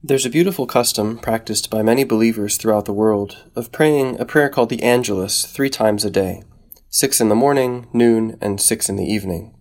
[0.00, 4.48] There's a beautiful custom practiced by many believers throughout the world of praying a prayer
[4.48, 6.44] called the Angelus three times a day
[6.88, 9.56] six in the morning, noon, and six in the evening.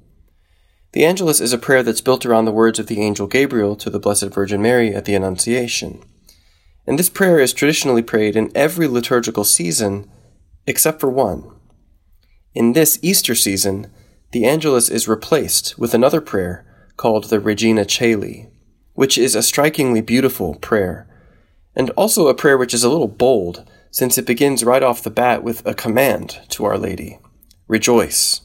[0.93, 3.89] The Angelus is a prayer that's built around the words of the angel Gabriel to
[3.89, 6.03] the Blessed Virgin Mary at the Annunciation.
[6.85, 10.07] And this prayer is traditionally prayed in every liturgical season
[10.67, 11.51] except for one.
[12.53, 13.91] In this Easter season,
[14.33, 16.63] the Angelus is replaced with another prayer
[16.95, 18.51] called the Regina Caeli,
[18.97, 21.07] which is a strikingly beautiful prayer,
[21.75, 25.11] and also a prayer which is a little bold, since it begins right off the
[25.11, 27.19] bat with a command to Our Lady
[27.67, 28.41] Rejoice.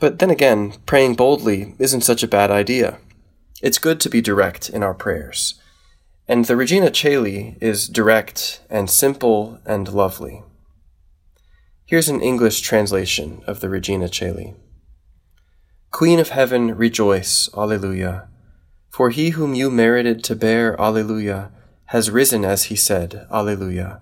[0.00, 2.98] But then again, praying boldly isn't such a bad idea.
[3.62, 5.54] It's good to be direct in our prayers.
[6.26, 10.42] And the Regina Caeli is direct and simple and lovely.
[11.84, 14.56] Here's an English translation of the Regina Caeli.
[15.92, 18.26] Queen of heaven, rejoice, Alleluia.
[18.96, 21.50] For he whom you merited to bear, Alleluia,
[21.92, 24.00] has risen as he said, Alleluia.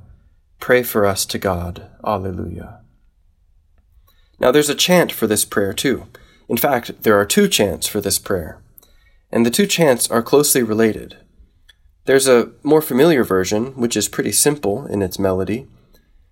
[0.60, 2.78] Pray for us to God, Alleluia.
[4.38, 6.06] Now there's a chant for this prayer too.
[6.48, 8.62] In fact, there are two chants for this prayer.
[9.32, 11.16] And the two chants are closely related.
[12.04, 15.66] There's a more familiar version, which is pretty simple in its melody,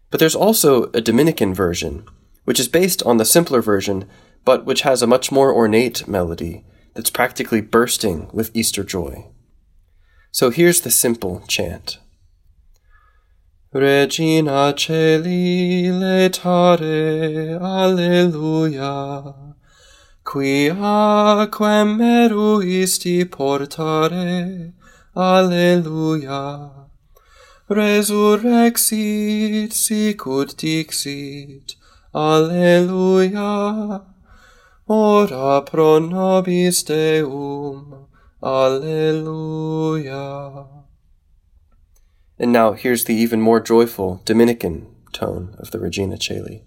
[0.09, 2.05] but there's also a Dominican version,
[2.45, 4.09] which is based on the simpler version,
[4.45, 9.27] but which has a much more ornate melody that's practically bursting with Easter joy.
[10.31, 11.99] So here's the simple chant.
[13.73, 19.35] Regina Caeli laetare, alleluia.
[20.25, 24.73] Quia quem meruisti portare,
[25.17, 26.71] alleluia.
[27.69, 31.75] Resurrexit sicut dixit,
[32.15, 34.03] alleluia.
[34.95, 38.09] Ora pro nobis Deum,
[38.43, 40.05] alleluia.
[42.39, 46.65] And now here's the even more joyful Dominican tone of the Regina Caeli.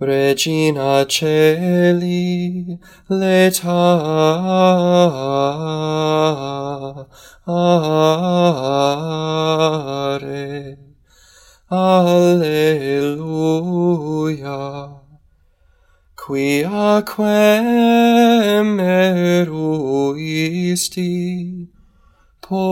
[0.00, 2.78] Regina Caeli,
[3.10, 3.68] leta
[11.70, 12.64] alleluia.
[16.24, 20.56] qui aquem eruisti
[22.40, 22.64] po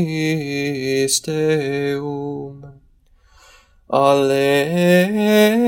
[1.22, 2.62] Deum.
[3.90, 5.60] Alleluia.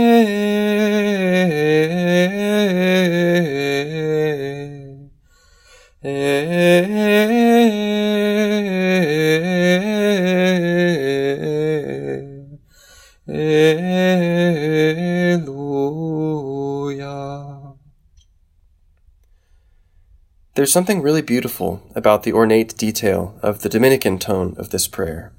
[20.54, 25.32] There's something really beautiful about the ornate detail of the Dominican tone of this prayer.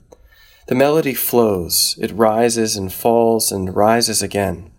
[0.69, 4.71] The melody flows, it rises and falls and rises again.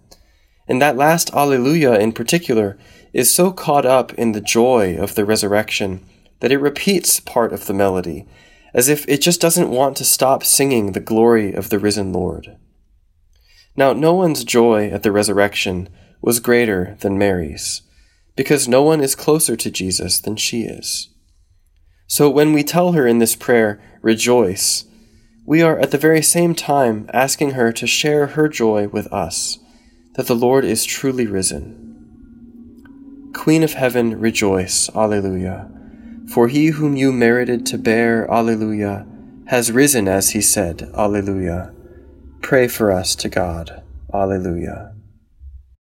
[0.68, 2.80] And that last Alleluia in particular
[3.14, 6.04] is so caught up in the joy of the resurrection
[6.40, 8.26] that it repeats part of the melody,
[8.74, 12.58] as if it just doesn't want to stop singing the glory of the risen Lord.
[13.76, 15.90] Now, no one's joy at the resurrection
[16.22, 17.84] was greater than Mary's
[18.36, 21.10] because no one is closer to Jesus than she is.
[22.08, 24.86] So when we tell her in this prayer, rejoice,
[25.46, 29.60] we are at the very same time asking her to share her joy with us,
[30.16, 31.80] that the Lord is truly risen.
[33.34, 35.70] Queen of heaven, rejoice, Alleluia.
[36.32, 39.06] For he whom you merited to bear, Alleluia,
[39.48, 41.74] has risen as he said, Alleluia.
[42.42, 43.84] Pray for us to God,
[44.14, 44.93] Alleluia.